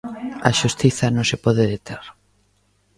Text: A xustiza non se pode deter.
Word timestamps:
A 0.49 0.51
xustiza 0.59 1.05
non 1.15 1.25
se 1.29 1.37
pode 1.45 1.63
deter. 1.73 2.03